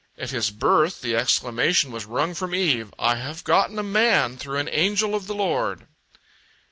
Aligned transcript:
At 0.17 0.31
his 0.31 0.49
birth, 0.49 1.01
the 1.01 1.15
exclamation 1.15 1.91
was 1.91 2.07
wrung 2.07 2.33
from 2.33 2.55
Eve, 2.55 2.91
"I 2.97 3.17
have 3.17 3.43
gotten 3.43 3.77
a 3.77 3.83
man 3.83 4.35
through 4.35 4.57
an 4.57 4.69
angel 4.71 5.13
of 5.13 5.27
the 5.27 5.35
Lord." 5.35 5.85